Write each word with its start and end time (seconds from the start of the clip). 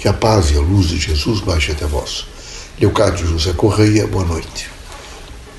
Que 0.00 0.08
a 0.08 0.14
paz 0.14 0.50
e 0.50 0.56
a 0.56 0.60
luz 0.60 0.88
de 0.88 0.96
Jesus 0.96 1.40
baixe 1.40 1.72
até 1.72 1.84
vós. 1.84 2.24
Leocádio 2.80 3.26
José 3.26 3.52
Correia, 3.52 4.06
boa 4.06 4.24
noite. 4.24 4.70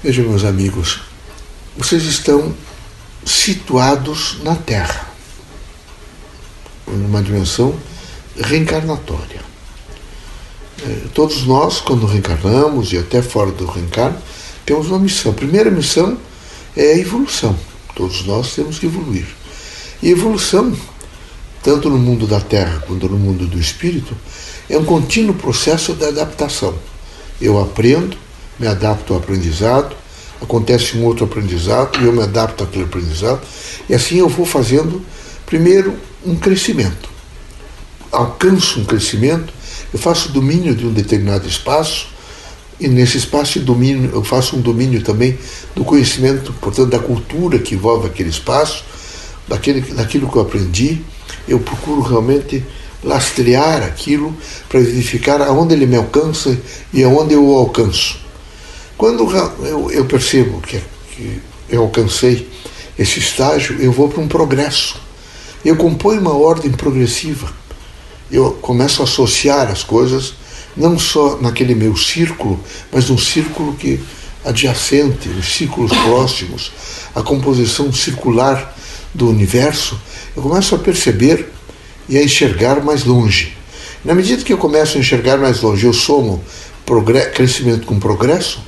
Vejam, 0.04 0.26
meus 0.26 0.44
amigos, 0.44 1.02
vocês 1.78 2.06
estão 2.06 2.52
situados 3.24 4.40
na 4.42 4.56
Terra, 4.56 5.08
numa 6.88 7.22
dimensão 7.22 7.80
reencarnatória. 8.36 9.42
É, 10.82 11.08
todos 11.14 11.46
nós, 11.46 11.80
quando 11.80 12.08
reencarnamos 12.08 12.92
e 12.94 12.98
até 12.98 13.22
fora 13.22 13.52
do 13.52 13.68
reencarno, 13.68 14.18
temos 14.66 14.88
uma 14.88 14.98
missão. 14.98 15.34
A 15.34 15.36
primeira 15.36 15.70
missão 15.70 16.18
é 16.76 16.94
a 16.94 16.98
evolução. 16.98 17.56
Todos 17.94 18.26
nós 18.26 18.56
temos 18.56 18.80
que 18.80 18.88
evoluir. 18.88 19.28
E 20.02 20.10
evolução, 20.10 20.76
tanto 21.64 21.90
no 21.90 21.98
mundo 21.98 22.26
da 22.26 22.40
Terra 22.40 22.84
quanto 22.88 23.08
no 23.08 23.18
mundo 23.18 23.46
do 23.48 23.60
espírito, 23.60 24.16
é 24.70 24.78
um 24.78 24.86
contínuo 24.86 25.36
processo 25.36 25.94
de 25.94 26.06
adaptação. 26.06 26.74
Eu 27.40 27.60
aprendo, 27.60 28.18
me 28.60 28.68
adapto 28.68 29.14
ao 29.14 29.20
aprendizado, 29.20 29.96
acontece 30.42 30.98
um 30.98 31.06
outro 31.06 31.26
aprendizado 31.26 32.00
e 32.02 32.06
eu 32.06 32.14
me 32.14 32.24
adapto 32.24 32.64
àquele 32.64 32.86
aprendizado, 32.86 33.42
e 33.90 33.94
assim 33.94 34.18
eu 34.18 34.28
vou 34.28 34.46
fazendo, 34.46 35.04
primeiro, 35.46 35.94
um 36.26 36.36
crescimento. 36.36 37.10
Alcanço 38.12 38.80
um 38.80 38.86
crescimento, 38.86 39.54
eu 39.94 40.00
faço 40.00 40.30
domínio 40.30 40.76
de 40.76 40.86
um 40.86 40.92
determinado 40.92 41.48
espaço, 41.48 42.08
e 42.80 42.88
nesse 42.88 43.18
espaço 43.18 43.60
de 43.60 43.72
eu 44.12 44.24
faço 44.24 44.56
um 44.56 44.62
domínio 44.62 45.04
também 45.04 45.38
do 45.76 45.86
conhecimento, 45.86 46.52
portanto, 46.54 46.90
da 46.90 46.98
cultura 46.98 47.60
que 47.60 47.76
envolve 47.76 48.08
aquele 48.08 48.30
espaço, 48.30 48.84
daquele, 49.48 49.82
daquilo 49.94 50.28
que 50.28 50.36
eu 50.36 50.42
aprendi. 50.42 51.00
Eu 51.48 51.60
procuro 51.60 52.02
realmente 52.02 52.64
lastrear 53.04 53.84
aquilo 53.84 54.36
para 54.70 54.80
verificar 54.80 55.42
aonde 55.42 55.74
ele 55.74 55.86
me 55.86 55.96
alcança 55.96 56.58
e 56.94 57.04
aonde 57.04 57.34
eu 57.34 57.46
o 57.46 57.58
alcanço. 57.58 58.20
Quando 58.98 59.28
eu, 59.66 59.92
eu 59.92 60.06
percebo 60.06 60.62
que, 60.62 60.80
que 61.12 61.42
eu 61.70 61.82
alcancei 61.82 62.48
esse 62.98 63.20
estágio, 63.20 63.82
eu 63.82 63.92
vou 63.92 64.08
para 64.08 64.22
um 64.22 64.28
progresso. 64.28 65.02
Eu 65.66 65.76
componho 65.76 66.22
uma 66.22 66.36
ordem 66.36 66.72
progressiva. 66.72 67.52
Eu 68.32 68.52
começo 68.62 69.02
a 69.02 69.06
associar 69.06 69.70
as 69.70 69.84
coisas 69.84 70.36
não 70.76 70.98
só 70.98 71.38
naquele 71.42 71.76
meu 71.76 71.98
círculo, 71.98 72.60
mas 72.92 73.10
num 73.10 73.18
círculo 73.18 73.74
que 73.74 74.00
adjacente, 74.46 75.30
os 75.30 75.54
círculos 75.54 75.92
próximos, 75.92 76.72
a 77.14 77.22
composição 77.22 77.92
circular 77.92 78.76
do 79.14 79.30
universo, 79.30 80.00
eu 80.36 80.42
começo 80.42 80.76
a 80.76 80.80
perceber 80.80 81.48
e 82.08 82.18
a 82.18 82.24
enxergar 82.24 82.84
mais 82.84 83.04
longe. 83.04 83.58
Na 84.04 84.16
medida 84.16 84.44
que 84.44 84.52
eu 84.52 84.58
começo 84.58 84.98
a 84.98 85.00
enxergar 85.00 85.38
mais 85.38 85.62
longe, 85.62 85.86
eu 85.86 85.94
somo 85.94 86.44
crescimento 87.34 87.86
com 87.86 88.00
progresso, 88.00 88.60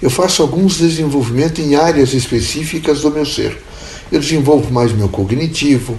eu 0.00 0.10
faço 0.10 0.42
alguns 0.42 0.78
desenvolvimentos 0.78 1.64
em 1.64 1.74
áreas 1.74 2.14
específicas 2.14 3.02
do 3.02 3.10
meu 3.10 3.26
ser. 3.26 3.56
Eu 4.10 4.20
desenvolvo 4.20 4.72
mais 4.72 4.92
meu 4.92 5.08
cognitivo, 5.08 5.96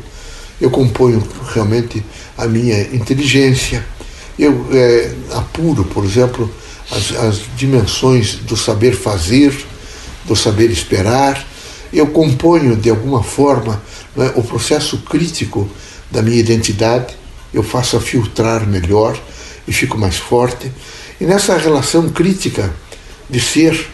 eu 0.60 0.70
componho 0.70 1.24
realmente 1.54 2.04
a 2.38 2.48
minha 2.48 2.82
inteligência, 2.82 3.86
eu 4.38 4.66
é, 4.72 5.12
apuro, 5.34 5.84
por 5.84 6.04
exemplo, 6.04 6.50
as, 6.92 7.12
as 7.12 7.42
dimensões 7.56 8.36
do 8.36 8.58
saber 8.58 8.94
fazer, 8.94 9.54
do 10.26 10.36
saber 10.36 10.72
esperar. 10.72 11.46
Eu 11.92 12.08
componho, 12.08 12.76
de 12.76 12.90
alguma 12.90 13.24
forma, 13.24 13.82
né, 14.16 14.32
o 14.36 14.44
processo 14.44 14.98
crítico 15.00 15.70
da 16.12 16.22
minha 16.22 16.38
identidade. 16.38 17.18
Eu 17.54 17.64
faço 17.64 17.98
a 17.98 18.02
filtrar 18.02 18.68
melhor 18.68 19.20
e 19.68 19.74
fico 19.74 19.98
mais 19.98 20.18
forte. 20.18 20.72
E 21.20 21.26
nessa 21.26 21.58
relação 21.58 22.10
crítica 22.10 22.74
de 23.30 23.40
ser 23.40 23.88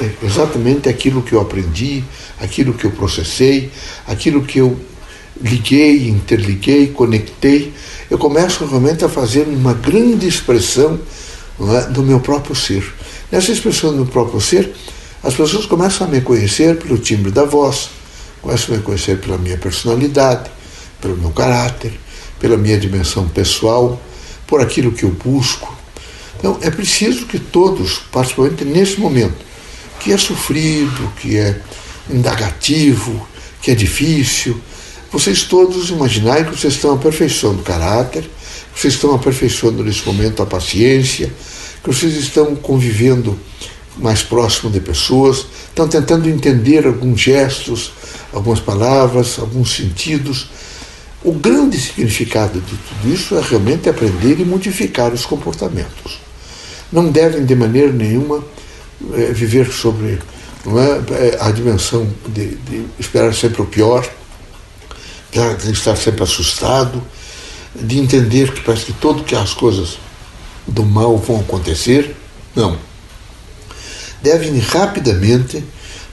é, 0.00 0.10
exatamente 0.22 0.88
aquilo 0.88 1.22
que 1.22 1.32
eu 1.32 1.40
aprendi, 1.40 2.04
aquilo 2.40 2.72
que 2.72 2.84
eu 2.84 2.90
processei, 2.90 3.70
aquilo 4.06 4.42
que 4.42 4.58
eu 4.58 4.78
liguei, 5.40 6.08
interliguei, 6.08 6.88
conectei, 6.88 7.72
eu 8.10 8.18
começo 8.18 8.64
realmente 8.64 9.04
a 9.04 9.08
fazer 9.08 9.42
uma 9.42 9.74
grande 9.74 10.26
expressão 10.26 10.98
é, 11.60 11.90
do 11.90 12.02
meu 12.02 12.20
próprio 12.20 12.54
ser. 12.54 12.84
Nessa 13.30 13.52
expressão 13.52 13.90
do 13.90 13.96
meu 13.96 14.06
próprio 14.06 14.40
ser, 14.40 14.72
as 15.22 15.34
pessoas 15.34 15.66
começam 15.66 16.06
a 16.06 16.10
me 16.10 16.20
conhecer 16.20 16.76
pelo 16.78 16.98
timbre 16.98 17.30
da 17.30 17.44
voz, 17.44 17.90
começam 18.40 18.74
a 18.74 18.78
me 18.78 18.84
conhecer 18.84 19.18
pela 19.18 19.36
minha 19.36 19.58
personalidade, 19.58 20.50
pelo 21.00 21.16
meu 21.16 21.30
caráter, 21.30 21.92
pela 22.38 22.56
minha 22.56 22.78
dimensão 22.78 23.28
pessoal, 23.28 24.00
por 24.46 24.60
aquilo 24.60 24.92
que 24.92 25.04
eu 25.04 25.10
busco. 25.10 25.76
Então, 26.38 26.58
é 26.62 26.70
preciso 26.70 27.26
que 27.26 27.38
todos, 27.38 27.98
particularmente 28.12 28.64
nesse 28.64 29.00
momento, 29.00 29.44
que 29.98 30.12
é 30.12 30.16
sofrido, 30.16 31.12
que 31.20 31.36
é 31.36 31.60
indagativo, 32.08 33.26
que 33.60 33.72
é 33.72 33.74
difícil, 33.74 34.60
vocês 35.10 35.42
todos 35.42 35.90
imaginarem 35.90 36.44
que 36.44 36.56
vocês 36.56 36.74
estão 36.74 36.94
aperfeiçoando 36.94 37.60
o 37.60 37.64
caráter, 37.64 38.22
que 38.22 38.80
vocês 38.80 38.94
estão 38.94 39.14
aperfeiçoando 39.14 39.82
nesse 39.82 40.06
momento 40.06 40.42
a 40.42 40.46
paciência, 40.46 41.32
que 41.82 41.92
vocês 41.92 42.14
estão 42.14 42.54
convivendo 42.54 43.38
mais 43.98 44.22
próximo 44.22 44.70
de 44.70 44.80
pessoas, 44.80 45.46
estão 45.68 45.88
tentando 45.88 46.28
entender 46.28 46.86
alguns 46.86 47.20
gestos, 47.20 47.92
algumas 48.32 48.60
palavras, 48.60 49.38
alguns 49.38 49.74
sentidos. 49.74 50.48
O 51.22 51.32
grande 51.32 51.78
significado 51.80 52.60
de 52.60 52.76
tudo 52.76 53.14
isso 53.14 53.36
é 53.36 53.40
realmente 53.40 53.88
aprender 53.88 54.40
e 54.40 54.44
modificar 54.44 55.12
os 55.12 55.26
comportamentos. 55.26 56.20
Não 56.92 57.10
devem, 57.10 57.44
de 57.44 57.54
maneira 57.54 57.92
nenhuma, 57.92 58.42
é, 59.14 59.32
viver 59.32 59.70
sobre 59.72 60.18
é, 60.66 61.34
é 61.34 61.38
a 61.40 61.50
dimensão 61.50 62.08
de, 62.28 62.56
de 62.56 62.84
esperar 62.98 63.34
sempre 63.34 63.62
o 63.62 63.66
pior, 63.66 64.08
de 65.30 65.72
estar 65.72 65.96
sempre 65.96 66.22
assustado, 66.22 67.02
de 67.74 67.98
entender 67.98 68.52
que 68.52 68.60
parece 68.60 68.86
que 68.86 68.92
todo 68.94 69.24
que 69.24 69.34
as 69.34 69.52
coisas 69.52 69.98
do 70.66 70.84
mal 70.84 71.16
vão 71.16 71.40
acontecer. 71.40 72.14
Não. 72.54 72.87
Devem 74.22 74.58
rapidamente 74.58 75.64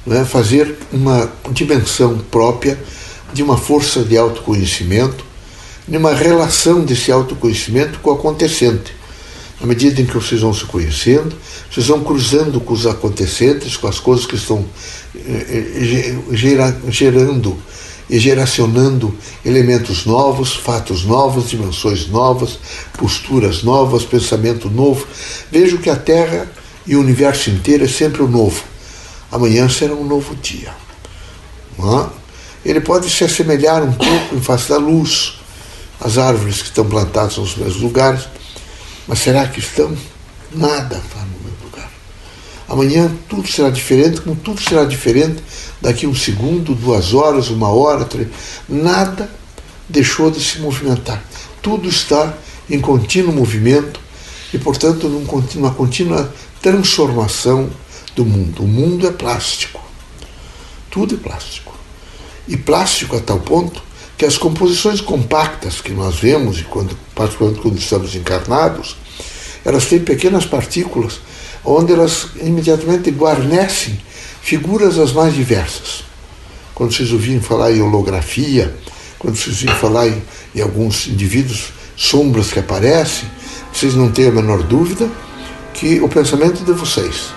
né, 0.05 0.23
fazer 0.23 0.75
uma 0.91 1.31
dimensão 1.51 2.19
própria 2.29 2.77
de 3.33 3.41
uma 3.41 3.57
força 3.57 4.03
de 4.03 4.17
autoconhecimento, 4.17 5.25
de 5.87 5.97
uma 5.97 6.13
relação 6.13 6.83
desse 6.85 7.11
autoconhecimento 7.11 7.99
com 7.99 8.11
o 8.11 8.13
acontecente. 8.13 8.93
À 9.61 9.65
medida 9.65 10.01
em 10.01 10.05
que 10.05 10.13
vocês 10.13 10.41
vão 10.41 10.53
se 10.53 10.65
conhecendo, 10.65 11.35
vocês 11.71 11.87
vão 11.87 12.03
cruzando 12.03 12.59
com 12.59 12.73
os 12.73 12.85
acontecentes, 12.85 13.77
com 13.77 13.87
as 13.87 13.99
coisas 13.99 14.25
que 14.25 14.35
estão 14.35 14.65
eh, 15.15 16.15
eh, 16.31 16.91
gerando 16.91 17.57
e 18.09 18.19
geracionando 18.19 19.15
elementos 19.43 20.05
novos, 20.05 20.53
fatos 20.53 21.03
novos, 21.03 21.49
dimensões 21.49 22.07
novas, 22.07 22.59
posturas 22.97 23.63
novas, 23.63 24.03
pensamento 24.03 24.69
novo. 24.69 25.07
Vejo 25.51 25.79
que 25.79 25.89
a 25.89 25.95
Terra 25.95 26.47
e 26.87 26.95
o 26.95 26.99
universo 26.99 27.49
inteiro 27.49 27.83
é 27.83 27.87
sempre 27.87 28.21
o 28.21 28.27
novo. 28.27 28.63
Amanhã 29.31 29.67
será 29.67 29.93
um 29.93 30.05
novo 30.05 30.35
dia. 30.35 30.73
Ele 32.63 32.81
pode 32.81 33.09
se 33.09 33.23
assemelhar 33.23 33.83
um 33.83 33.91
pouco 33.91 34.35
em 34.35 34.41
face 34.41 34.69
da 34.69 34.77
luz, 34.77 35.39
as 35.99 36.17
árvores 36.17 36.61
que 36.61 36.69
estão 36.69 36.85
plantadas 36.85 37.37
nos 37.37 37.55
mesmos 37.55 37.81
lugares, 37.81 38.27
mas 39.07 39.19
será 39.19 39.47
que 39.47 39.59
estão? 39.59 39.95
Nada 40.51 40.95
está 40.97 41.19
no 41.19 41.43
mesmo 41.43 41.65
lugar. 41.65 41.89
Amanhã 42.67 43.11
tudo 43.27 43.47
será 43.47 43.69
diferente, 43.69 44.21
como 44.21 44.35
tudo 44.35 44.61
será 44.61 44.85
diferente 44.85 45.43
daqui 45.81 46.07
um 46.07 46.15
segundo, 46.15 46.73
duas 46.73 47.13
horas, 47.13 47.49
uma 47.49 47.69
hora, 47.69 48.05
três, 48.05 48.27
nada 48.67 49.29
deixou 49.87 50.31
de 50.31 50.39
se 50.43 50.59
movimentar. 50.59 51.23
Tudo 51.61 51.87
está 51.87 52.33
em 52.69 52.79
contínuo 52.79 53.33
movimento 53.33 53.99
e, 54.53 54.57
portanto, 54.57 55.07
numa 55.07 55.71
contínua 55.71 56.33
transformação 56.65 57.69
do 58.15 58.25
mundo. 58.25 58.63
O 58.63 58.67
mundo 58.67 59.05
é 59.05 59.11
plástico. 59.11 59.79
Tudo 60.89 61.13
é 61.13 61.17
plástico. 61.17 61.77
E 62.47 62.57
plástico 62.57 63.15
a 63.15 63.19
tal 63.19 63.39
ponto 63.39 63.83
que 64.17 64.25
as 64.25 64.35
composições 64.35 64.99
compactas 64.99 65.79
que 65.79 65.91
nós 65.91 66.15
vemos, 66.15 66.59
e 66.59 66.63
quando, 66.63 66.97
particularmente 67.13 67.61
quando 67.61 67.77
estamos 67.77 68.15
encarnados, 68.15 68.97
elas 69.63 69.85
têm 69.85 69.99
pequenas 69.99 70.43
partículas 70.47 71.19
onde 71.63 71.93
elas 71.93 72.29
imediatamente 72.41 73.11
guarnecem 73.11 73.99
figuras 74.41 74.97
as 74.97 75.11
mais 75.13 75.35
diversas. 75.35 76.03
Quando 76.73 76.95
vocês 76.95 77.11
ouvirem 77.11 77.41
falar 77.41 77.73
em 77.73 77.81
holografia, 77.81 78.75
quando 79.19 79.35
vocês 79.35 79.57
ouvirem 79.57 79.75
falar 79.75 80.07
em, 80.07 80.19
em 80.55 80.61
alguns 80.61 81.07
indivíduos, 81.07 81.73
sombras 81.95 82.51
que 82.51 82.57
aparecem, 82.57 83.29
vocês 83.71 83.93
não 83.93 84.11
têm 84.11 84.29
a 84.29 84.31
menor 84.31 84.63
dúvida 84.63 85.07
que 85.75 86.01
o 86.01 86.09
pensamento 86.09 86.63
de 86.63 86.73
vocês, 86.73 87.29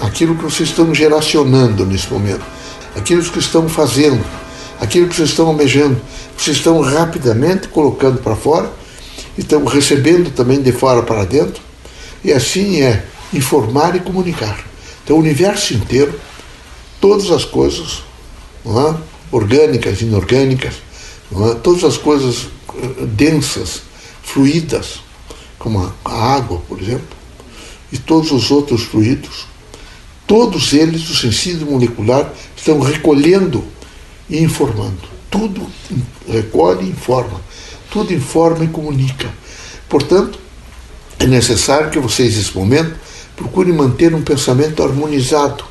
aquilo 0.00 0.36
que 0.36 0.44
vocês 0.44 0.68
estão 0.68 0.94
geracionando 0.94 1.86
nesse 1.86 2.12
momento, 2.12 2.44
aquilo 2.94 3.22
que 3.22 3.38
estão 3.38 3.68
fazendo, 3.68 4.22
aquilo 4.78 5.08
que 5.08 5.16
vocês 5.16 5.30
estão 5.30 5.46
almejando, 5.46 5.98
vocês 6.36 6.58
estão 6.58 6.80
rapidamente 6.80 7.68
colocando 7.68 8.18
para 8.18 8.36
fora 8.36 8.70
estamos 9.40 9.72
recebendo 9.72 10.30
também 10.30 10.60
de 10.60 10.72
fora 10.72 11.02
para 11.02 11.24
dentro, 11.24 11.62
e 12.22 12.32
assim 12.32 12.82
é 12.82 13.04
informar 13.32 13.96
e 13.96 14.00
comunicar. 14.00 14.64
Então, 15.02 15.16
o 15.16 15.20
universo 15.20 15.74
inteiro, 15.74 16.18
todas 17.00 17.30
as 17.30 17.44
coisas, 17.44 18.02
é? 18.66 18.94
orgânicas, 19.32 20.02
inorgânicas, 20.02 20.74
é? 21.32 21.54
todas 21.56 21.84
as 21.84 21.96
coisas 21.96 22.48
eh, 22.74 23.06
densas, 23.06 23.82
fluídas, 24.22 25.00
como 25.58 25.92
a 26.04 26.34
água, 26.34 26.62
por 26.68 26.80
exemplo, 26.80 27.19
e 27.92 27.98
todos 27.98 28.30
os 28.32 28.50
outros 28.50 28.82
fluidos, 28.82 29.46
todos 30.26 30.72
eles, 30.72 31.08
o 31.10 31.16
sentido 31.16 31.66
molecular, 31.66 32.32
estão 32.56 32.80
recolhendo 32.80 33.64
e 34.28 34.38
informando. 34.42 35.08
Tudo 35.30 35.66
recolhe 36.28 36.86
e 36.86 36.90
informa. 36.90 37.40
Tudo 37.90 38.12
informa 38.12 38.64
e 38.64 38.68
comunica. 38.68 39.28
Portanto, 39.88 40.38
é 41.18 41.26
necessário 41.26 41.90
que 41.90 41.98
vocês, 41.98 42.36
nesse 42.36 42.56
momento, 42.56 42.94
procurem 43.36 43.72
manter 43.72 44.14
um 44.14 44.22
pensamento 44.22 44.82
harmonizado, 44.82 45.64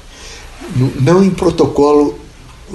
não 0.99 1.23
em 1.23 1.29
protocolo 1.29 2.19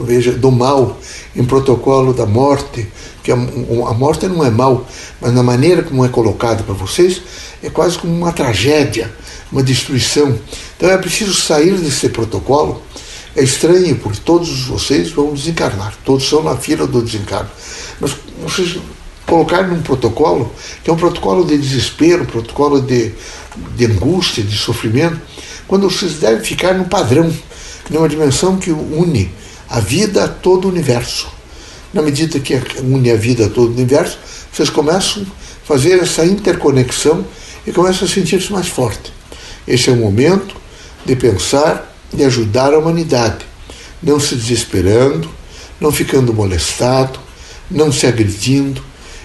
veja, 0.02 0.32
do 0.32 0.50
mal, 0.50 0.98
em 1.36 1.44
protocolo 1.44 2.12
da 2.12 2.26
morte, 2.26 2.86
que 3.22 3.30
a, 3.30 3.34
a 3.34 3.94
morte 3.94 4.26
não 4.26 4.44
é 4.44 4.50
mal, 4.50 4.86
mas 5.20 5.32
na 5.32 5.42
maneira 5.42 5.82
como 5.82 6.04
é 6.04 6.08
colocada 6.08 6.62
para 6.62 6.74
vocês, 6.74 7.22
é 7.62 7.70
quase 7.70 7.98
como 7.98 8.12
uma 8.12 8.32
tragédia, 8.32 9.12
uma 9.50 9.62
destruição. 9.62 10.38
Então 10.76 10.90
é 10.90 10.98
preciso 10.98 11.34
sair 11.34 11.76
desse 11.78 12.08
protocolo. 12.08 12.82
É 13.36 13.42
estranho, 13.42 13.96
porque 13.96 14.20
todos 14.24 14.66
vocês 14.66 15.10
vão 15.10 15.34
desencarnar, 15.34 15.94
todos 16.04 16.28
são 16.28 16.42
na 16.42 16.56
fila 16.56 16.86
do 16.86 17.02
desencarno. 17.02 17.50
Mas 18.00 18.12
vocês 18.42 18.78
colocar 19.26 19.66
num 19.66 19.82
protocolo, 19.82 20.52
que 20.82 20.90
é 20.90 20.92
um 20.92 20.96
protocolo 20.96 21.44
de 21.44 21.58
desespero, 21.58 22.22
um 22.22 22.26
protocolo 22.26 22.80
de, 22.80 23.12
de 23.76 23.86
angústia, 23.86 24.42
de 24.44 24.56
sofrimento, 24.56 25.20
quando 25.66 25.90
vocês 25.90 26.14
devem 26.14 26.44
ficar 26.44 26.74
no 26.74 26.84
padrão, 26.84 27.32
numa 27.90 28.08
dimensão 28.08 28.56
que 28.56 28.70
une 28.70 29.30
a 29.68 29.80
vida 29.80 30.24
a 30.24 30.28
todo 30.28 30.66
o 30.66 30.68
universo. 30.68 31.28
Na 31.92 32.02
medida 32.02 32.38
que 32.38 32.54
une 32.82 33.10
a 33.10 33.16
vida 33.16 33.46
a 33.46 33.48
todo 33.48 33.70
o 33.70 33.74
universo, 33.74 34.18
vocês 34.52 34.70
começam 34.70 35.22
a 35.22 35.66
fazer 35.66 36.00
essa 36.00 36.24
interconexão 36.24 37.24
e 37.66 37.72
começam 37.72 38.06
a 38.06 38.10
sentir-se 38.10 38.52
mais 38.52 38.68
forte. 38.68 39.12
Esse 39.66 39.90
é 39.90 39.92
o 39.92 39.96
momento 39.96 40.56
de 41.04 41.16
pensar 41.16 41.94
e 42.12 42.24
ajudar 42.24 42.72
a 42.72 42.78
humanidade, 42.78 43.44
não 44.02 44.20
se 44.20 44.34
desesperando, 44.34 45.28
não 45.80 45.90
ficando 45.90 46.32
molestado, 46.32 47.18
não 47.70 47.90
se 47.90 48.06
agredindo, 48.06 48.82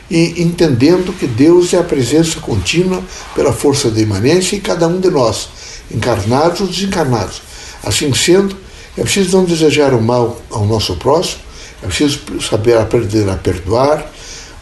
e 0.10 0.42
entendendo 0.42 1.14
que 1.14 1.28
Deus 1.28 1.74
é 1.74 1.78
a 1.78 1.84
presença 1.84 2.40
contínua 2.40 3.04
pela 3.36 3.54
força 3.54 3.92
da 3.92 4.02
imanência 4.02 4.56
em 4.56 4.60
cada 4.60 4.88
um 4.88 5.00
de 5.00 5.10
nós, 5.10 5.50
encarnados 5.92 6.62
ou 6.62 6.68
desencarnados. 6.68 7.42
Assim 7.84 8.12
sendo, 8.14 8.58
é 8.98 9.04
preciso 9.04 9.38
não 9.38 9.46
desejar 9.46 9.94
o 9.94 10.02
mal 10.02 10.42
ao 10.50 10.66
nosso 10.66 10.96
próximo, 10.96 11.42
é 11.84 11.88
preciso 11.88 12.20
saber 12.42 12.78
aprender 12.78 13.30
a 13.30 13.36
perdoar, 13.36 14.12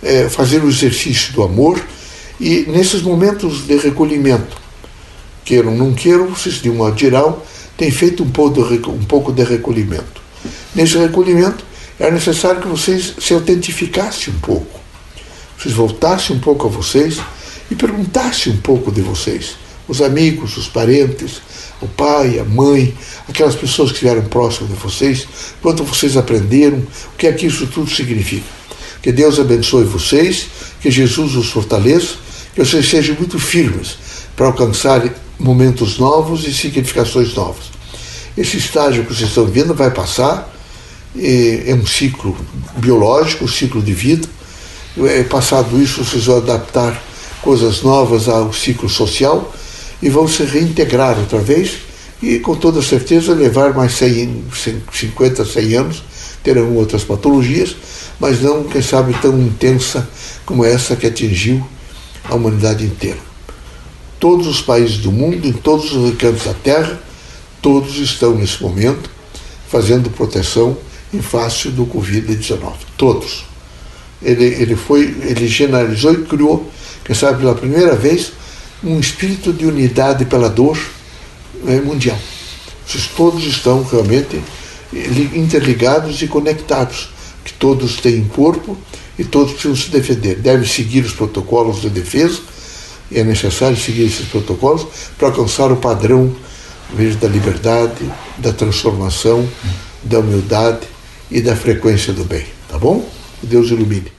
é, 0.03 0.27
fazer 0.29 0.63
o 0.63 0.69
exercício 0.69 1.33
do 1.33 1.41
amor 1.41 1.81
e 2.39 2.65
nesses 2.68 3.01
momentos 3.01 3.65
de 3.65 3.77
recolhimento, 3.77 4.56
queiram 5.48 5.76
não 5.76 5.94
queiram, 5.94 6.28
vocês 6.28 6.62
de 6.62 6.70
um 6.70 6.76
modo 6.76 7.00
geral, 7.00 7.46
têm 7.78 7.90
feito 7.90 8.24
um 8.24 8.30
pouco, 8.30 8.62
de, 8.62 8.90
um 8.90 9.06
pouco 9.06 9.32
de 9.32 9.44
recolhimento. 9.44 10.22
Nesse 10.76 10.98
recolhimento, 10.98 11.66
é 12.00 12.12
necessário 12.12 12.62
que 12.62 12.68
vocês 12.68 13.14
se 13.20 13.34
autentificassem 13.34 14.34
um 14.34 14.40
pouco 14.40 14.78
vocês 15.58 15.74
voltassem 15.74 16.36
um 16.36 16.40
pouco 16.40 16.68
a 16.68 16.70
vocês 16.70 17.20
e 17.72 17.76
perguntassem 17.76 18.54
um 18.54 18.58
pouco 18.58 18.92
de 18.92 19.02
vocês. 19.02 19.56
Os 19.88 20.02
amigos, 20.02 20.56
os 20.56 20.68
parentes, 20.68 21.42
o 21.82 21.88
pai, 21.88 22.40
a 22.40 22.44
mãe, 22.44 22.96
aquelas 23.28 23.56
pessoas 23.56 23.90
que 23.90 23.96
estiveram 23.96 24.28
próximas 24.28 24.72
de 24.72 24.78
vocês, 24.78 25.28
quanto 25.62 25.84
vocês 25.84 26.16
aprenderam, 26.16 26.78
o 26.78 27.18
que 27.18 27.26
é 27.26 27.34
que 27.34 27.48
isso 27.48 27.66
tudo 27.68 27.90
significa. 27.90 28.46
Que 29.02 29.12
Deus 29.12 29.40
abençoe 29.40 29.86
vocês, 29.86 30.48
que 30.80 30.92
Jesus 30.92 31.36
os 31.36 31.50
fortaleça, 31.50 32.16
que 32.54 32.64
vocês 32.64 32.88
sejam 32.88 33.16
muito 33.16 33.40
firmes 33.40 33.98
para 34.36 34.48
alcançar 34.48 35.02
momentos 35.39 35.98
novos 35.98 36.48
e 36.48 36.54
significações 36.54 37.34
novas. 37.34 37.66
Esse 38.38 38.57
estágio 38.57 39.04
que 39.04 39.13
vocês 39.13 39.30
estão 39.30 39.45
vendo 39.45 39.74
vai 39.74 39.92
passar, 39.92 40.54
é 41.16 41.74
um 41.74 41.86
ciclo 41.86 42.38
biológico, 42.78 43.45
um 43.45 43.48
ciclo 43.48 43.81
de 43.81 43.94
vida, 43.94 44.28
é, 45.06 45.24
passado 45.24 45.81
isso, 45.81 46.04
vocês 46.04 46.25
vão 46.25 46.38
adaptar 46.38 47.01
coisas 47.42 47.84
novas 47.84 48.28
ao 48.28 48.51
ciclo 48.51 48.89
social 48.89 49.54
e 50.01 50.10
vão 50.10 50.28
se 50.28 50.44
reintegrar 50.44 51.18
outra 51.19 51.39
vez 51.39 51.78
e, 52.22 52.39
com 52.39 52.56
toda 52.56 52.81
certeza, 52.81 53.34
levar 53.34 53.74
mais 53.74 53.94
100, 53.94 54.45
50, 54.92 55.45
100 55.45 55.75
anos, 55.75 56.04
terão 56.44 56.74
outras 56.75 57.04
patologias, 57.04 57.75
mas 58.19 58.42
não, 58.42 58.63
quem 58.63 58.81
sabe, 58.81 59.13
tão 59.22 59.39
intensa 59.39 60.07
como 60.45 60.66
essa 60.66 60.95
que 60.95 61.06
atingiu 61.06 61.63
a 62.25 62.36
humanidade 62.36 62.84
inteira. 62.84 63.26
Todos 64.19 64.48
os 64.48 64.62
países 64.62 64.98
do 64.98 65.12
mundo, 65.12 65.48
em 65.48 65.54
todos 65.54 65.94
os 65.94 66.12
recantos 66.12 66.46
da 66.46 66.54
Terra, 66.54 67.00
todos 67.62 67.98
estão 67.98 68.36
nesse 68.36 68.62
momento 68.62 69.10
fazendo 69.69 70.10
proteção 70.10 70.78
em 71.14 71.22
face 71.22 71.69
do 71.69 71.86
Covid-19. 71.86 72.74
Todos 72.98 73.46
ele, 74.22 74.46
ele 74.46 74.75
foi, 74.75 75.16
ele 75.22 75.48
generalizou 75.48 76.14
e 76.14 76.24
criou, 76.24 76.69
quem 77.04 77.16
sabe 77.16 77.40
pela 77.40 77.56
primeira 77.56 77.96
vez, 77.96 78.31
um 78.84 79.00
espírito 79.00 79.54
de 79.54 79.66
unidade 79.66 80.25
pela 80.25 80.50
dor 80.50 80.78
né, 81.63 81.81
mundial. 81.81 82.18
Vocês 82.86 83.08
todos 83.16 83.46
estão 83.46 83.84
realmente 83.84 84.42
interligados 85.34 86.22
e 86.22 86.28
conectados, 86.28 87.10
que 87.44 87.54
todos 87.54 87.98
têm 87.98 88.24
corpo 88.25 88.78
e 89.18 89.24
todos 89.24 89.54
precisam 89.54 89.75
se 89.75 89.90
defender. 89.90 90.36
Devem 90.36 90.68
seguir 90.68 91.04
os 91.04 91.13
protocolos 91.13 91.81
de 91.81 91.90
defesa, 91.90 92.40
é 93.12 93.24
necessário 93.24 93.77
seguir 93.77 94.06
esses 94.06 94.27
protocolos 94.27 94.86
para 95.18 95.30
alcançar 95.30 95.71
o 95.71 95.77
padrão 95.77 96.36
veja, 96.94 97.18
da 97.18 97.27
liberdade, 97.27 98.12
da 98.38 98.54
transformação, 98.54 99.48
da 100.04 100.19
humildade 100.19 100.88
e 101.30 101.42
da 101.42 101.56
frequência 101.56 102.13
do 102.13 102.24
bem. 102.24 102.45
Tá 102.69 102.77
bom? 102.77 103.07
Deus 103.42 103.68
ilumine. 103.68 104.17